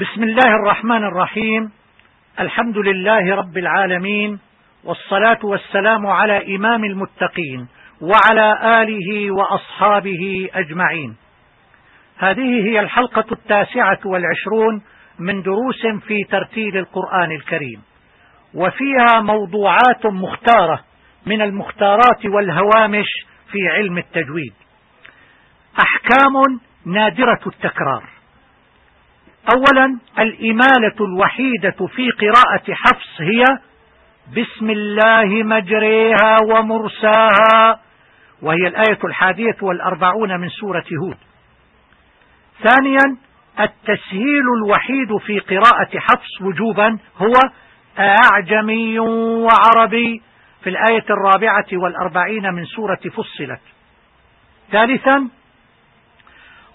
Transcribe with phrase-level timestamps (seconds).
[0.00, 1.70] بسم الله الرحمن الرحيم.
[2.40, 4.38] الحمد لله رب العالمين
[4.84, 7.68] والصلاة والسلام على إمام المتقين
[8.00, 11.16] وعلى آله وأصحابه أجمعين.
[12.18, 14.82] هذه هي الحلقة التاسعة والعشرون
[15.18, 17.82] من دروس في ترتيل القرآن الكريم.
[18.54, 20.80] وفيها موضوعات مختارة
[21.26, 23.08] من المختارات والهوامش
[23.52, 24.54] في علم التجويد.
[25.78, 28.19] أحكام نادرة التكرار.
[29.48, 33.44] أولا الإمالة الوحيدة في قراءة حفص هي
[34.36, 37.80] بسم الله مجريها ومرساها
[38.42, 41.16] وهي الآية الحادية والأربعون من سورة هود.
[42.62, 43.16] ثانيا
[43.60, 47.32] التسهيل الوحيد في قراءة حفص وجوبا هو
[47.98, 50.22] أعجمي وعربي
[50.62, 53.60] في الآية الرابعة والأربعين من سورة فصلت.
[54.72, 55.28] ثالثا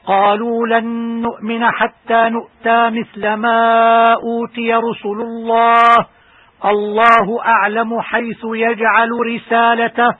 [0.05, 0.86] قالوا لن
[1.22, 5.95] نؤمن حتى نؤتى مثل ما أوتي رسل الله.
[6.66, 10.16] الله أعلم حيث يجعل رسالته.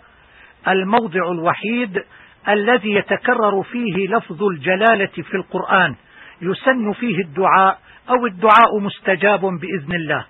[0.68, 2.04] الموضع الوحيد
[2.50, 5.96] الذي يتكرر فيه لفظ الجلالة في القرآن
[6.42, 7.78] يسن فيه الدعاء
[8.10, 10.26] أو الدعاء مستجاب بإذن الله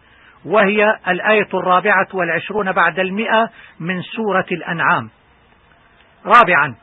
[0.45, 5.09] وهي الآية الرابعة والعشرون بعد المئة من سورة الأنعام.
[6.25, 6.75] رابعا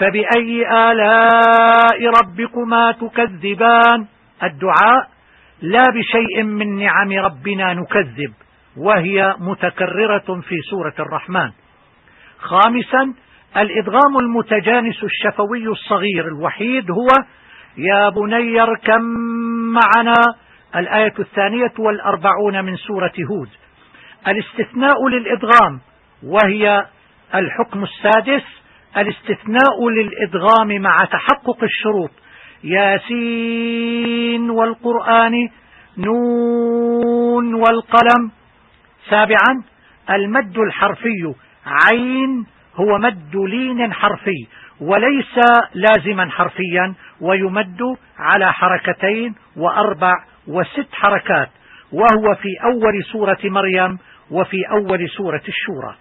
[0.00, 4.06] فبأي آلاء ربكما تكذبان؟
[4.42, 5.08] الدعاء
[5.62, 8.32] لا بشيء من نعم ربنا نكذب
[8.76, 11.50] وهي متكررة في سورة الرحمن.
[12.38, 13.14] خامسا
[13.56, 17.08] الإدغام المتجانس الشفوي الصغير الوحيد هو
[17.76, 19.02] يا بني اركم
[19.72, 20.14] معنا
[20.76, 23.48] الآية الثانية والأربعون من سورة هود.
[24.28, 25.80] الاستثناء للإدغام
[26.22, 26.86] وهي
[27.34, 28.59] الحكم السادس
[28.96, 32.10] الاستثناء للإدغام مع تحقق الشروط.
[32.64, 35.48] ياسين والقرآن
[35.98, 38.30] نون والقلم.
[39.10, 39.62] سابعا
[40.10, 41.34] المد الحرفي
[41.66, 44.46] عين هو مد لين حرفي
[44.80, 45.38] وليس
[45.74, 47.80] لازما حرفيا ويمد
[48.18, 50.12] على حركتين وأربع
[50.48, 51.50] وست حركات
[51.92, 53.98] وهو في أول سورة مريم
[54.30, 55.94] وفي أول سورة الشورى.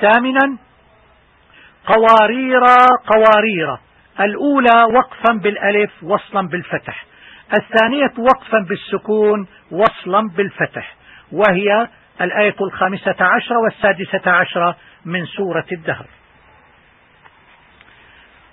[0.00, 0.56] ثامنا
[1.86, 2.60] قوارير
[3.06, 3.78] قوارير.
[4.20, 7.04] الأولى وقفا بالألف وصلا بالفتح.
[7.58, 10.94] الثانية وقفا بالسكون وصلا بالفتح.
[11.32, 11.88] وهي
[12.20, 16.06] الآية الخامسة عشرة والسادسة عشرة من سورة الدهر.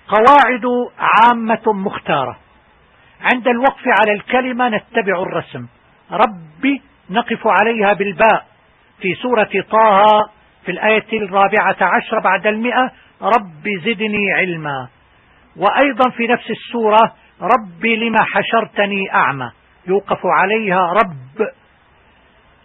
[0.07, 0.65] قواعد
[0.99, 2.39] عامة مختارة.
[3.33, 5.67] عند الوقف على الكلمة نتبع الرسم.
[6.11, 8.45] ربي نقف عليها بالباء.
[9.01, 10.29] في سورة طه
[10.65, 12.91] في الآية الرابعة عشر بعد المئة
[13.23, 14.87] رب زدني علما.
[15.57, 19.51] وأيضا في نفس السورة ربي لما حشرتني أعمى.
[19.87, 21.47] يوقف عليها رب.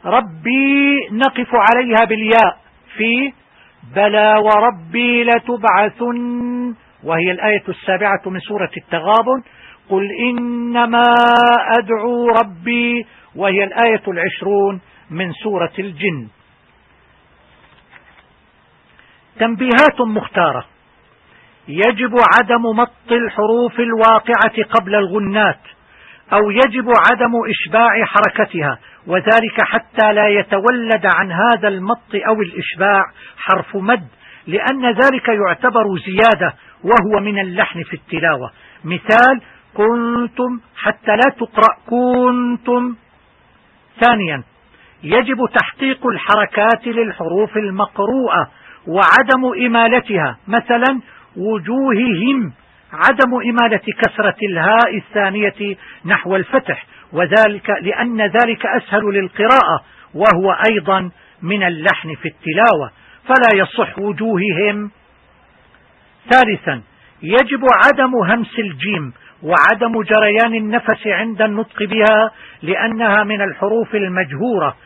[0.05, 2.59] ربي نقف عليها بالياء.
[2.97, 3.33] في
[3.95, 6.75] بلى وربي لتبعثن.
[7.05, 9.43] وهي الآية السابعة من سورة التغابن.
[9.89, 11.05] قل إنما
[11.79, 13.07] أدعو ربي.
[13.37, 14.81] وهي الآية العشرون
[15.11, 16.29] من سورة الجن.
[19.39, 20.65] تنبيهات مختارة.
[21.69, 25.61] يجب عدم مط الحروف الواقعة قبل الغنات
[26.33, 33.03] أو يجب عدم إشباع حركتها وذلك حتى لا يتولد عن هذا المط أو الإشباع
[33.37, 34.09] حرف مد
[34.47, 36.55] لأن ذلك يعتبر زيادة
[36.85, 38.51] وهو من اللحن في التلاوة.
[38.85, 39.41] مثال
[39.75, 42.97] كنتم حتى لا تقرأ كنتم.
[44.01, 44.43] ثانيا
[45.03, 48.51] يجب تحقيق الحركات للحروف المقروءة
[48.87, 50.39] وعدم إمالتها.
[50.49, 51.01] مثلا
[51.37, 52.53] وجوههم
[52.93, 59.85] عدم إمالة كسرة الهاء الثانية نحو الفتح وذلك لأن ذلك أسهل للقراءة
[60.15, 61.11] وهو أيضا
[61.43, 62.91] من اللحن في التلاوة.
[63.25, 64.91] فلا يصح وجوههم.
[66.31, 66.83] ثالثا
[67.23, 69.13] يجب عدم همس الجيم
[69.43, 72.31] وعدم جريان النفس عند النطق بها
[72.63, 74.77] لأنها من الحروف المجهورة.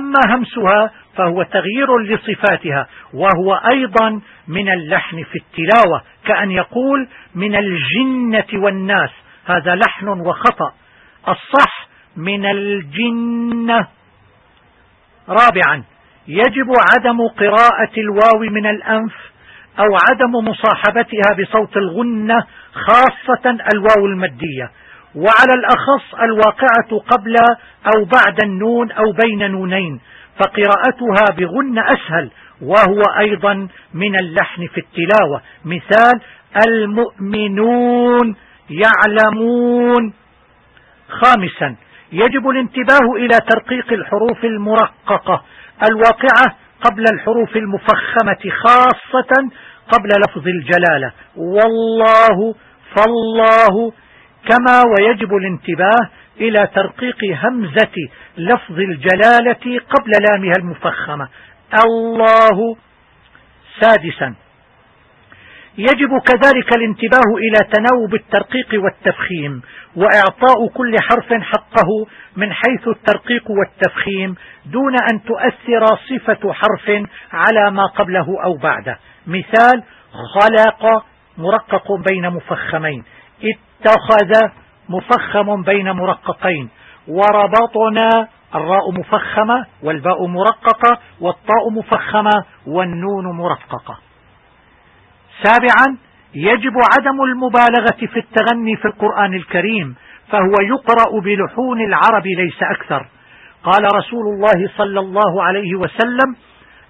[0.00, 8.64] أما همسها فهو تغيير لصفاتها وهو أيضا من اللحن في التلاوة كأن يقول من الجنة
[8.64, 9.10] والناس
[9.46, 10.72] هذا لحن وخطأ.
[11.28, 13.86] الصح من الجنة.
[15.28, 15.84] رابعا
[16.28, 16.66] يجب
[16.96, 19.14] عدم قراءة الواو من الأنف
[19.78, 24.70] أو عدم مصاحبتها بصوت الغنة خاصة الواو المادية
[25.14, 27.36] وعلى الأخص الواقعة قبل
[27.96, 30.00] أو بعد النون أو بين نونين
[30.38, 32.30] فقراءتها بغن أسهل
[32.62, 35.42] وهو أيضا من اللحن في التلاوة.
[35.64, 36.20] مثال
[36.66, 38.36] المؤمنون
[38.70, 40.12] يعلمون.
[41.08, 41.76] خامسا
[42.12, 45.44] يجب الانتباه إلى ترقيق الحروف المرققة.
[45.90, 49.50] الواقعة قبل الحروف المفخمة خاصة
[49.92, 51.12] قبل لفظ الجلالة.
[51.36, 52.54] والله
[52.96, 53.92] فالله
[54.48, 56.10] كما ويجب الانتباه
[56.40, 57.96] إلى ترقيق همزة
[58.36, 61.28] لفظ الجلالة قبل لامها المفخمة.
[61.84, 62.76] الله
[63.80, 64.34] سادسا.
[65.78, 69.62] يجب كذلك الانتباه إلى تناوب الترقيق والتفخيم
[69.96, 74.34] وإعطاء كل حرف حقه من حيث الترقيق والتفخيم
[74.66, 78.98] دون أن تؤثر صفة حرف على ما قبله أو بعده.
[79.26, 79.82] مثال
[80.34, 81.04] خلق
[81.38, 83.04] مرقق بين مفخمين.
[83.80, 84.48] اتخذ
[84.88, 86.68] مفخم بين مرققين.
[87.08, 93.98] وربطنا الراء مفخمة والباء مرققة والطاء مفخمة والنون مرققة.
[95.42, 95.96] سابعا
[96.34, 99.94] يجب عدم المبالغة في التغني في القرآن الكريم
[100.28, 103.08] فهو يقرأ بلحون العرب ليس أكثر.
[103.64, 106.36] قال رسول الله صلى الله عليه وسلم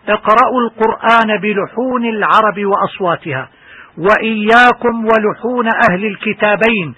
[0.08, 3.48] اقرأوا القرآن بلحون العرب وأصواتها.
[4.00, 6.94] وإياكم ولحون أهل الكتابين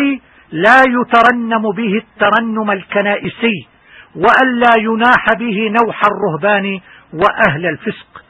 [0.00, 0.20] أي
[0.52, 3.66] لا يترنم به الترنم الكنائسي
[4.14, 6.80] وألا يناح به نوح الرهبان
[7.12, 8.24] وأهل الفسق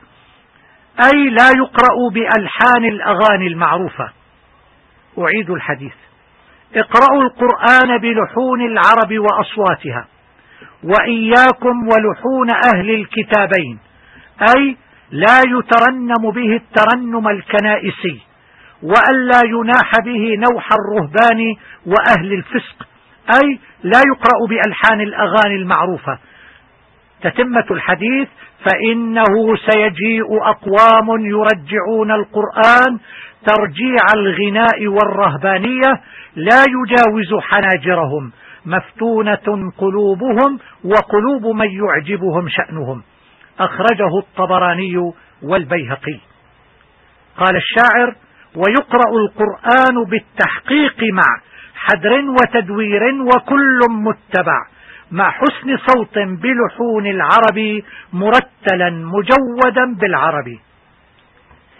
[1.12, 4.12] أي لا يقرأ بألحان الأغاني المعروفة.
[5.18, 5.92] أعيد الحديث.
[6.74, 10.06] اقرأوا القرآن بلحون العرب وأصواتها
[10.84, 13.78] وإياكم ولحون أهل الكتابين
[14.56, 14.76] أي
[15.10, 18.20] لا يترنم به الترنم الكنائسي
[18.82, 22.86] وألا يناح به نوح الرهبان وأهل الفسق
[23.42, 26.18] أي لا يقرأ بألحان الأغاني المعروفة.
[27.22, 28.28] تتمة الحديث
[28.64, 32.98] فإنه سيجيء أقوام يرجعون القرآن
[33.46, 36.00] ترجيع الغناء والرهبانية
[36.36, 38.32] لا يجاوز حناجرهم
[38.66, 43.02] مفتونة قلوبهم وقلوب من يعجبهم شأنهم.
[43.60, 45.12] أخرجه الطبراني
[45.42, 46.18] والبيهقي.
[47.36, 48.16] قال الشاعر
[48.56, 51.40] ويقرأ القرآن بالتحقيق مع
[51.74, 54.66] حدر وتدوير وكل متبع
[55.10, 60.58] مع حسن صوت بلحون العرب مرتلا مجودا بالعرب.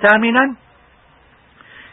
[0.03, 0.55] ثامنا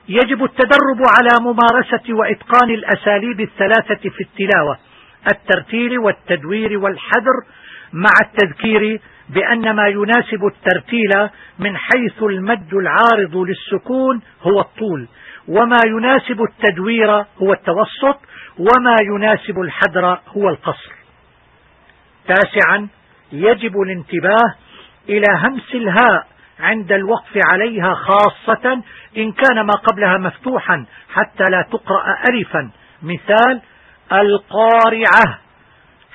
[0.09, 4.77] يجب التدرب على ممارسة وإتقان الأساليب الثلاثة في التلاوة
[5.31, 7.37] الترتيل والتدوير والحذر
[7.93, 11.29] مع التذكير بأن ما يناسب الترتيل
[11.59, 15.07] من حيث المد العارض للسكون هو الطول
[15.47, 18.19] وما يناسب التدوير هو التوسط
[18.57, 20.91] وما يناسب الحدر هو القصر.
[22.27, 22.87] تاسعا
[23.31, 24.55] يجب الانتباه
[25.09, 26.27] إلى همس الهاء
[26.59, 28.81] عند الوقف عليها خاصة
[29.17, 32.69] إن كان ما قبلها مفتوحا حتى لا تقرأ ألفا.
[33.03, 33.61] مثال
[34.11, 35.39] القارعة.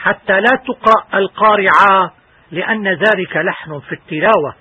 [0.03, 2.13] حتى لا تقرأ القارعة
[2.51, 4.55] لأن ذلك لحن في التلاوة.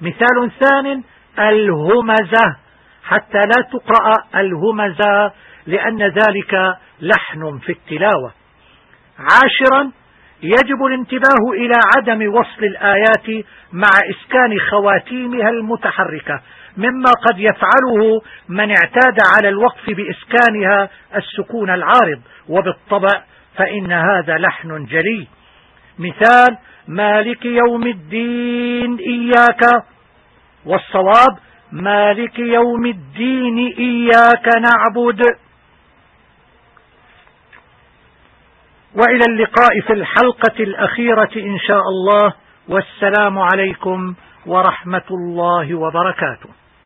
[0.00, 1.02] مثال ثان
[1.38, 2.56] الهمزة.
[3.04, 5.32] حتى لا تقرأ الهمزة
[5.66, 8.32] لأن ذلك لحن في التلاوة.
[9.18, 9.90] عاشرا
[10.42, 16.40] يجب الانتباه إلى عدم وصل الآيات مع إسكان خواتيمها المتحركة
[16.76, 23.22] مما قد يفعله من اعتاد على الوقف بإسكانها السكون العارض وبالطبع
[23.56, 25.26] فإن هذا لحن جلي.
[25.98, 26.58] مثال
[26.88, 29.84] مالك يوم الدين إياك.
[30.64, 31.38] والصواب
[31.72, 35.20] مالك يوم الدين إياك نعبد.
[38.94, 42.32] وإلى اللقاء في الحلقة الأخيرة إن شاء الله.
[42.68, 44.14] والسلام عليكم
[44.46, 46.59] ورحمة الله وبركاته.